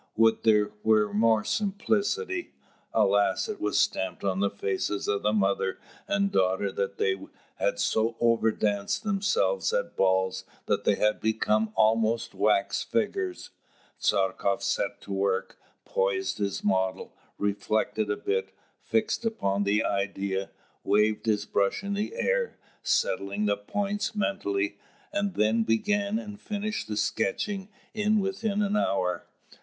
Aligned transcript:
would 0.15 0.41
there 0.41 0.71
were 0.81 1.13
more 1.13 1.43
simplicity!" 1.43 2.55
Alas, 2.91 3.47
it 3.47 3.61
was 3.61 3.77
stamped 3.79 4.23
on 4.23 4.39
the 4.39 4.49
faces 4.49 5.07
of 5.07 5.21
mother 5.35 5.77
and 6.07 6.31
daughter 6.31 6.71
that 6.71 6.97
they 6.97 7.19
had 7.57 7.77
so 7.77 8.15
overdanced 8.19 9.03
themselves 9.03 9.71
at 9.71 9.95
balls 9.95 10.43
that 10.65 10.85
they 10.85 10.95
had 10.95 11.19
become 11.21 11.71
almost 11.75 12.33
wax 12.33 12.81
figures. 12.81 13.51
Tchartkoff 13.99 14.63
set 14.63 15.01
to 15.01 15.13
work, 15.13 15.59
posed 15.85 16.39
his 16.39 16.63
model, 16.63 17.15
reflected 17.37 18.09
a 18.09 18.17
bit, 18.17 18.55
fixed 18.79 19.23
upon 19.23 19.65
the 19.65 19.83
idea, 19.83 20.49
waved 20.83 21.27
his 21.27 21.45
brush 21.45 21.83
in 21.83 21.93
the 21.93 22.15
air, 22.15 22.57
settling 22.81 23.45
the 23.45 23.55
points 23.55 24.15
mentally, 24.15 24.79
and 25.13 25.35
then 25.35 25.61
began 25.61 26.17
and 26.17 26.41
finished 26.41 26.87
the 26.87 26.97
sketching 26.97 27.69
in 27.93 28.19
within 28.19 28.63
an 28.63 28.75
hour. 28.75 29.27